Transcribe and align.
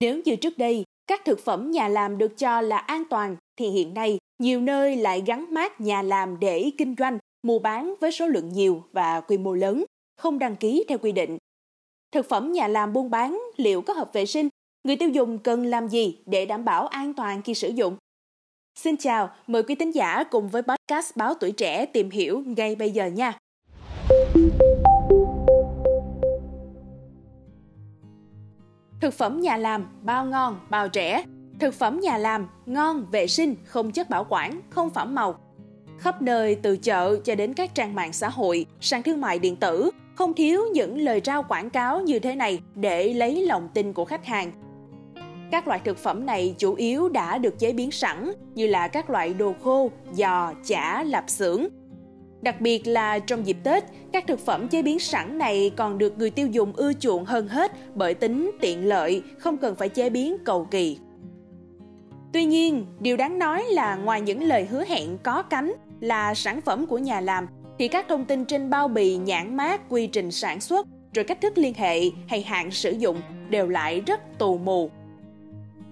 Nếu 0.00 0.20
như 0.24 0.36
trước 0.36 0.58
đây, 0.58 0.84
các 1.06 1.24
thực 1.24 1.40
phẩm 1.40 1.70
nhà 1.70 1.88
làm 1.88 2.18
được 2.18 2.38
cho 2.38 2.60
là 2.60 2.78
an 2.78 3.02
toàn, 3.10 3.36
thì 3.56 3.68
hiện 3.68 3.94
nay 3.94 4.18
nhiều 4.38 4.60
nơi 4.60 4.96
lại 4.96 5.22
gắn 5.26 5.54
mát 5.54 5.80
nhà 5.80 6.02
làm 6.02 6.40
để 6.40 6.70
kinh 6.78 6.94
doanh, 6.98 7.18
mua 7.42 7.58
bán 7.58 7.94
với 8.00 8.12
số 8.12 8.26
lượng 8.26 8.48
nhiều 8.48 8.84
và 8.92 9.20
quy 9.20 9.38
mô 9.38 9.54
lớn, 9.54 9.84
không 10.16 10.38
đăng 10.38 10.56
ký 10.56 10.84
theo 10.88 10.98
quy 10.98 11.12
định. 11.12 11.38
Thực 12.12 12.28
phẩm 12.28 12.52
nhà 12.52 12.68
làm 12.68 12.92
buôn 12.92 13.10
bán 13.10 13.40
liệu 13.56 13.82
có 13.82 13.92
hợp 13.92 14.12
vệ 14.12 14.26
sinh? 14.26 14.48
Người 14.84 14.96
tiêu 14.96 15.08
dùng 15.08 15.38
cần 15.38 15.66
làm 15.66 15.88
gì 15.88 16.18
để 16.26 16.46
đảm 16.46 16.64
bảo 16.64 16.86
an 16.86 17.14
toàn 17.14 17.42
khi 17.42 17.54
sử 17.54 17.68
dụng? 17.68 17.96
Xin 18.78 18.96
chào, 18.96 19.30
mời 19.46 19.62
quý 19.62 19.74
tín 19.74 19.90
giả 19.90 20.24
cùng 20.24 20.48
với 20.48 20.62
podcast 20.62 21.16
Báo 21.16 21.34
Tuổi 21.34 21.52
Trẻ 21.52 21.86
tìm 21.86 22.10
hiểu 22.10 22.42
ngay 22.46 22.74
bây 22.74 22.90
giờ 22.90 23.06
nha. 23.06 23.38
Thực 29.00 29.14
phẩm 29.14 29.40
nhà 29.40 29.56
làm, 29.56 29.86
bao 30.02 30.24
ngon, 30.24 30.60
bao 30.70 30.88
trẻ. 30.88 31.24
Thực 31.58 31.74
phẩm 31.74 32.00
nhà 32.00 32.18
làm, 32.18 32.48
ngon, 32.66 33.06
vệ 33.10 33.26
sinh, 33.26 33.54
không 33.64 33.92
chất 33.92 34.10
bảo 34.10 34.26
quản, 34.28 34.60
không 34.70 34.90
phẩm 34.90 35.14
màu. 35.14 35.38
Khắp 35.98 36.22
nơi 36.22 36.54
từ 36.54 36.76
chợ 36.76 37.16
cho 37.24 37.34
đến 37.34 37.54
các 37.54 37.74
trang 37.74 37.94
mạng 37.94 38.12
xã 38.12 38.28
hội, 38.28 38.66
sàn 38.80 39.02
thương 39.02 39.20
mại 39.20 39.38
điện 39.38 39.56
tử, 39.56 39.90
không 40.14 40.34
thiếu 40.34 40.62
những 40.72 40.98
lời 40.98 41.20
rao 41.24 41.42
quảng 41.42 41.70
cáo 41.70 42.00
như 42.00 42.18
thế 42.18 42.34
này 42.34 42.60
để 42.74 43.14
lấy 43.14 43.46
lòng 43.46 43.68
tin 43.74 43.92
của 43.92 44.04
khách 44.04 44.26
hàng. 44.26 44.52
Các 45.50 45.68
loại 45.68 45.80
thực 45.84 45.98
phẩm 45.98 46.26
này 46.26 46.54
chủ 46.58 46.74
yếu 46.74 47.08
đã 47.08 47.38
được 47.38 47.58
chế 47.58 47.72
biến 47.72 47.90
sẵn 47.90 48.32
như 48.54 48.66
là 48.66 48.88
các 48.88 49.10
loại 49.10 49.34
đồ 49.34 49.54
khô, 49.64 49.90
giò, 50.12 50.52
chả, 50.66 51.02
lạp 51.02 51.30
xưởng, 51.30 51.66
Đặc 52.42 52.60
biệt 52.60 52.86
là 52.86 53.18
trong 53.18 53.46
dịp 53.46 53.56
Tết, 53.62 53.84
các 54.12 54.26
thực 54.26 54.40
phẩm 54.40 54.68
chế 54.68 54.82
biến 54.82 54.98
sẵn 54.98 55.38
này 55.38 55.70
còn 55.76 55.98
được 55.98 56.18
người 56.18 56.30
tiêu 56.30 56.46
dùng 56.46 56.72
ưa 56.76 56.92
chuộng 56.92 57.24
hơn 57.24 57.48
hết 57.48 57.72
bởi 57.94 58.14
tính 58.14 58.50
tiện 58.60 58.88
lợi, 58.88 59.22
không 59.38 59.56
cần 59.56 59.74
phải 59.74 59.88
chế 59.88 60.10
biến 60.10 60.36
cầu 60.44 60.64
kỳ. 60.70 60.98
Tuy 62.32 62.44
nhiên, 62.44 62.86
điều 63.00 63.16
đáng 63.16 63.38
nói 63.38 63.64
là 63.70 63.96
ngoài 63.96 64.20
những 64.20 64.42
lời 64.42 64.66
hứa 64.70 64.84
hẹn 64.84 65.18
có 65.22 65.42
cánh 65.42 65.72
là 66.00 66.34
sản 66.34 66.60
phẩm 66.60 66.86
của 66.86 66.98
nhà 66.98 67.20
làm 67.20 67.46
thì 67.78 67.88
các 67.88 68.06
thông 68.08 68.24
tin 68.24 68.44
trên 68.44 68.70
bao 68.70 68.88
bì, 68.88 69.16
nhãn 69.16 69.56
mát, 69.56 69.80
quy 69.88 70.06
trình 70.06 70.30
sản 70.30 70.60
xuất, 70.60 70.86
rồi 71.14 71.24
cách 71.24 71.40
thức 71.40 71.58
liên 71.58 71.74
hệ 71.74 72.00
hay 72.28 72.42
hạn 72.42 72.70
sử 72.70 72.90
dụng 72.90 73.20
đều 73.50 73.68
lại 73.68 74.00
rất 74.06 74.38
tù 74.38 74.58
mù, 74.58 74.90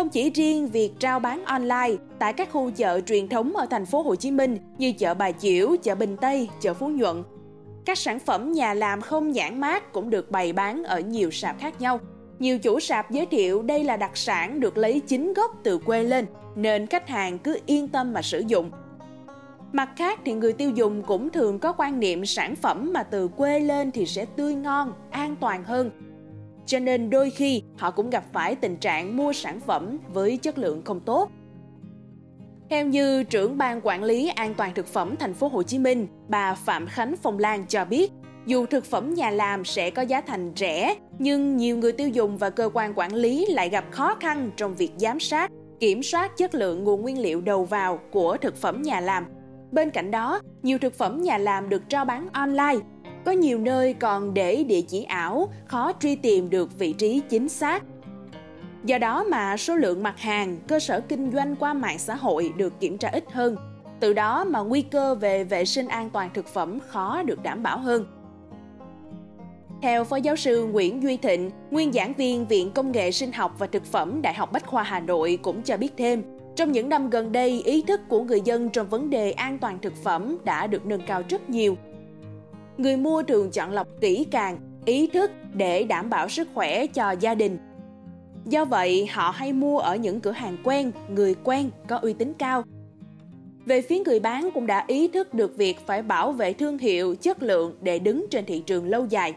không 0.00 0.08
chỉ 0.08 0.30
riêng 0.30 0.68
việc 0.68 0.92
trao 0.98 1.20
bán 1.20 1.44
online 1.44 1.90
tại 2.18 2.32
các 2.32 2.48
khu 2.52 2.70
chợ 2.70 3.00
truyền 3.00 3.28
thống 3.28 3.56
ở 3.56 3.66
thành 3.70 3.86
phố 3.86 4.02
Hồ 4.02 4.14
Chí 4.14 4.30
Minh 4.30 4.58
như 4.78 4.92
chợ 4.92 5.14
Bà 5.14 5.32
Chiểu, 5.32 5.76
chợ 5.82 5.94
Bình 5.94 6.16
Tây, 6.16 6.48
chợ 6.60 6.74
Phú 6.74 6.88
Nhuận, 6.88 7.22
các 7.84 7.98
sản 7.98 8.18
phẩm 8.18 8.52
nhà 8.52 8.74
làm 8.74 9.00
không 9.00 9.32
nhãn 9.32 9.60
mát 9.60 9.92
cũng 9.92 10.10
được 10.10 10.30
bày 10.30 10.52
bán 10.52 10.84
ở 10.84 11.00
nhiều 11.00 11.30
sạp 11.30 11.58
khác 11.58 11.80
nhau. 11.80 12.00
Nhiều 12.38 12.58
chủ 12.58 12.80
sạp 12.80 13.10
giới 13.10 13.26
thiệu 13.26 13.62
đây 13.62 13.84
là 13.84 13.96
đặc 13.96 14.16
sản 14.16 14.60
được 14.60 14.76
lấy 14.76 15.00
chính 15.00 15.32
gốc 15.32 15.50
từ 15.62 15.78
quê 15.78 16.02
lên, 16.02 16.26
nên 16.56 16.86
khách 16.86 17.08
hàng 17.08 17.38
cứ 17.38 17.58
yên 17.66 17.88
tâm 17.88 18.12
mà 18.12 18.22
sử 18.22 18.42
dụng. 18.46 18.70
Mặt 19.72 19.88
khác 19.96 20.20
thì 20.24 20.32
người 20.32 20.52
tiêu 20.52 20.70
dùng 20.70 21.02
cũng 21.02 21.30
thường 21.30 21.58
có 21.58 21.72
quan 21.72 22.00
niệm 22.00 22.26
sản 22.26 22.56
phẩm 22.56 22.90
mà 22.94 23.02
từ 23.02 23.28
quê 23.28 23.60
lên 23.60 23.90
thì 23.90 24.06
sẽ 24.06 24.24
tươi 24.24 24.54
ngon, 24.54 24.92
an 25.10 25.36
toàn 25.40 25.64
hơn 25.64 25.90
cho 26.66 26.78
nên 26.78 27.10
đôi 27.10 27.30
khi 27.30 27.62
họ 27.78 27.90
cũng 27.90 28.10
gặp 28.10 28.24
phải 28.32 28.54
tình 28.54 28.76
trạng 28.76 29.16
mua 29.16 29.32
sản 29.32 29.60
phẩm 29.60 29.98
với 30.12 30.36
chất 30.36 30.58
lượng 30.58 30.82
không 30.84 31.00
tốt. 31.00 31.30
Theo 32.70 32.86
như 32.86 33.22
trưởng 33.22 33.58
ban 33.58 33.80
quản 33.82 34.04
lý 34.04 34.28
an 34.28 34.54
toàn 34.54 34.74
thực 34.74 34.86
phẩm 34.86 35.16
thành 35.16 35.34
phố 35.34 35.48
Hồ 35.48 35.62
Chí 35.62 35.78
Minh, 35.78 36.06
bà 36.28 36.54
Phạm 36.54 36.86
Khánh 36.86 37.14
Phong 37.22 37.38
Lan 37.38 37.66
cho 37.68 37.84
biết, 37.84 38.12
dù 38.46 38.66
thực 38.66 38.84
phẩm 38.84 39.14
nhà 39.14 39.30
làm 39.30 39.64
sẽ 39.64 39.90
có 39.90 40.02
giá 40.02 40.20
thành 40.20 40.52
rẻ, 40.56 40.94
nhưng 41.18 41.56
nhiều 41.56 41.76
người 41.76 41.92
tiêu 41.92 42.08
dùng 42.08 42.38
và 42.38 42.50
cơ 42.50 42.70
quan 42.74 42.92
quản 42.96 43.14
lý 43.14 43.46
lại 43.46 43.68
gặp 43.68 43.84
khó 43.90 44.14
khăn 44.20 44.50
trong 44.56 44.74
việc 44.74 44.90
giám 44.96 45.20
sát, 45.20 45.50
kiểm 45.80 46.02
soát 46.02 46.36
chất 46.36 46.54
lượng 46.54 46.84
nguồn 46.84 47.02
nguyên 47.02 47.18
liệu 47.18 47.40
đầu 47.40 47.64
vào 47.64 47.98
của 48.10 48.36
thực 48.36 48.56
phẩm 48.56 48.82
nhà 48.82 49.00
làm. 49.00 49.26
Bên 49.72 49.90
cạnh 49.90 50.10
đó, 50.10 50.40
nhiều 50.62 50.78
thực 50.78 50.94
phẩm 50.94 51.22
nhà 51.22 51.38
làm 51.38 51.68
được 51.68 51.88
trao 51.88 52.04
bán 52.04 52.28
online 52.32 52.78
có 53.24 53.32
nhiều 53.32 53.58
nơi 53.58 53.92
còn 53.92 54.34
để 54.34 54.64
địa 54.64 54.80
chỉ 54.80 55.02
ảo, 55.02 55.48
khó 55.66 55.92
truy 56.00 56.16
tìm 56.16 56.50
được 56.50 56.78
vị 56.78 56.92
trí 56.92 57.22
chính 57.28 57.48
xác. 57.48 57.82
Do 58.84 58.98
đó 58.98 59.24
mà 59.24 59.56
số 59.56 59.76
lượng 59.76 60.02
mặt 60.02 60.18
hàng, 60.18 60.56
cơ 60.68 60.80
sở 60.80 61.00
kinh 61.00 61.30
doanh 61.32 61.56
qua 61.56 61.74
mạng 61.74 61.98
xã 61.98 62.14
hội 62.14 62.52
được 62.56 62.80
kiểm 62.80 62.98
tra 62.98 63.08
ít 63.08 63.24
hơn. 63.32 63.56
Từ 64.00 64.12
đó 64.12 64.44
mà 64.44 64.60
nguy 64.60 64.82
cơ 64.82 65.14
về 65.14 65.44
vệ 65.44 65.64
sinh 65.64 65.88
an 65.88 66.10
toàn 66.10 66.30
thực 66.34 66.46
phẩm 66.46 66.78
khó 66.88 67.22
được 67.22 67.42
đảm 67.42 67.62
bảo 67.62 67.78
hơn. 67.78 68.06
Theo 69.82 70.04
Phó 70.04 70.16
Giáo 70.16 70.36
sư 70.36 70.64
Nguyễn 70.64 71.02
Duy 71.02 71.16
Thịnh, 71.16 71.50
nguyên 71.70 71.92
giảng 71.92 72.14
viên 72.14 72.46
Viện 72.46 72.72
Công 72.72 72.92
nghệ 72.92 73.10
Sinh 73.10 73.32
học 73.32 73.54
và 73.58 73.66
Thực 73.66 73.84
phẩm 73.84 74.22
Đại 74.22 74.34
học 74.34 74.52
Bách 74.52 74.66
khoa 74.66 74.82
Hà 74.82 75.00
Nội 75.00 75.38
cũng 75.42 75.62
cho 75.62 75.76
biết 75.76 75.92
thêm, 75.96 76.22
trong 76.56 76.72
những 76.72 76.88
năm 76.88 77.10
gần 77.10 77.32
đây, 77.32 77.62
ý 77.64 77.82
thức 77.82 78.00
của 78.08 78.22
người 78.22 78.40
dân 78.44 78.70
trong 78.70 78.88
vấn 78.88 79.10
đề 79.10 79.30
an 79.30 79.58
toàn 79.58 79.78
thực 79.82 79.96
phẩm 80.04 80.38
đã 80.44 80.66
được 80.66 80.86
nâng 80.86 81.06
cao 81.06 81.22
rất 81.28 81.50
nhiều– 81.50 81.76
người 82.80 82.96
mua 82.96 83.22
thường 83.22 83.50
chọn 83.50 83.72
lọc 83.72 83.88
kỹ 84.00 84.26
càng, 84.30 84.58
ý 84.84 85.06
thức 85.06 85.30
để 85.54 85.84
đảm 85.84 86.10
bảo 86.10 86.28
sức 86.28 86.48
khỏe 86.54 86.86
cho 86.86 87.10
gia 87.10 87.34
đình. 87.34 87.58
Do 88.44 88.64
vậy, 88.64 89.06
họ 89.06 89.30
hay 89.30 89.52
mua 89.52 89.78
ở 89.78 89.96
những 89.96 90.20
cửa 90.20 90.30
hàng 90.30 90.56
quen, 90.64 90.92
người 91.08 91.34
quen, 91.44 91.70
có 91.88 91.96
uy 91.96 92.12
tín 92.12 92.32
cao. 92.38 92.62
Về 93.66 93.82
phía 93.82 93.98
người 93.98 94.20
bán 94.20 94.50
cũng 94.54 94.66
đã 94.66 94.84
ý 94.86 95.08
thức 95.08 95.34
được 95.34 95.56
việc 95.56 95.86
phải 95.86 96.02
bảo 96.02 96.32
vệ 96.32 96.52
thương 96.52 96.78
hiệu, 96.78 97.14
chất 97.14 97.42
lượng 97.42 97.76
để 97.82 97.98
đứng 97.98 98.26
trên 98.30 98.44
thị 98.44 98.62
trường 98.66 98.86
lâu 98.86 99.06
dài. 99.06 99.34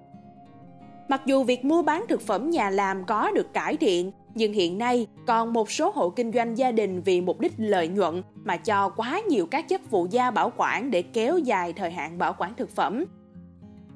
Mặc 1.08 1.22
dù 1.26 1.44
việc 1.44 1.66
mua 1.66 1.84
bán 1.84 2.06
thực 2.10 2.22
phẩm 2.22 2.50
nhà 2.50 2.70
làm 2.70 3.06
có 3.06 3.32
được 3.32 3.54
cải 3.54 3.78
thiện, 3.78 4.12
nhưng 4.36 4.54
hiện 4.54 4.78
nay 4.78 5.08
còn 5.28 5.54
một 5.54 5.72
số 5.72 5.92
hộ 5.96 6.10
kinh 6.10 6.32
doanh 6.32 6.58
gia 6.58 6.72
đình 6.72 7.02
vì 7.02 7.22
mục 7.22 7.40
đích 7.40 7.54
lợi 7.58 7.88
nhuận 7.88 8.24
mà 8.44 8.58
cho 8.58 8.90
quá 8.90 9.22
nhiều 9.30 9.46
các 9.46 9.70
chất 9.70 9.82
phụ 9.90 10.08
gia 10.12 10.32
bảo 10.32 10.52
quản 10.58 10.92
để 10.92 11.02
kéo 11.02 11.38
dài 11.38 11.74
thời 11.74 11.92
hạn 11.92 12.18
bảo 12.18 12.36
quản 12.38 12.54
thực 12.56 12.70
phẩm 12.70 13.06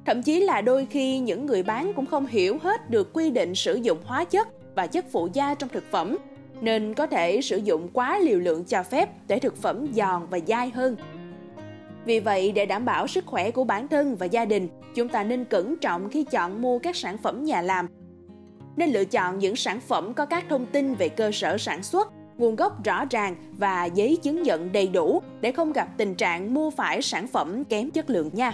Thậm 0.07 0.22
chí 0.22 0.40
là 0.40 0.62
đôi 0.62 0.88
khi 0.90 1.19
những 1.19 1.45
người 1.45 1.63
bán 1.63 1.94
cũng 1.95 2.06
không 2.06 2.25
hiểu 2.25 2.57
hết 2.63 2.90
được 2.90 3.13
quy 3.13 3.31
định 3.31 3.56
sử 3.56 3.75
dụng 3.75 3.97
hóa 4.06 4.23
chất 4.23 4.47
và 4.75 4.88
chất 4.88 5.06
phụ 5.12 5.29
gia 5.34 5.53
trong 5.53 5.69
thực 5.69 5.84
phẩm, 5.91 6.18
nên 6.62 6.94
có 6.94 7.07
thể 7.07 7.41
sử 7.41 7.57
dụng 7.57 7.90
quá 7.94 8.19
liều 8.19 8.40
lượng 8.40 8.63
cho 8.63 8.84
phép 8.84 9.09
để 9.28 9.40
thực 9.40 9.57
phẩm 9.57 9.88
giòn 9.94 10.22
và 10.29 10.40
dai 10.47 10.69
hơn. 10.69 10.96
Vì 12.06 12.19
vậy, 12.19 12.51
để 12.51 12.66
đảm 12.66 12.85
bảo 12.85 13.07
sức 13.07 13.25
khỏe 13.25 13.51
của 13.51 13.63
bản 13.63 13.88
thân 13.88 14.16
và 14.16 14.25
gia 14.25 14.46
đình, 14.46 14.67
chúng 14.96 15.09
ta 15.09 15.23
nên 15.23 15.46
cẩn 15.46 15.75
trọng 15.78 16.09
khi 16.09 16.23
chọn 16.23 16.62
mua 16.62 16.79
các 16.79 16.96
sản 16.96 17.17
phẩm 17.17 17.44
nhà 17.44 17.62
làm. 17.62 17.88
Nên 18.75 18.90
lựa 18.90 19.06
chọn 19.06 19.40
những 19.40 19.56
sản 19.56 19.79
phẩm 19.79 20.13
có 20.13 20.25
các 20.25 20.46
thông 20.50 20.66
tin 20.66 20.96
về 20.96 21.09
cơ 21.09 21.31
sở 21.34 21.57
sản 21.57 21.84
xuất, 21.84 22.07
nguồn 22.38 22.56
gốc 22.56 22.84
rõ 22.84 23.06
ràng 23.09 23.35
và 23.57 23.85
giấy 23.85 24.17
chứng 24.23 24.44
nhận 24.44 24.72
đầy 24.72 24.88
đủ 24.88 25.22
để 25.41 25.51
không 25.51 25.73
gặp 25.73 25.88
tình 25.97 26.16
trạng 26.16 26.53
mua 26.53 26.69
phải 26.69 27.01
sản 27.01 27.28
phẩm 27.28 27.63
kém 27.63 27.91
chất 27.91 28.09
lượng 28.09 28.29
nha. 28.34 28.53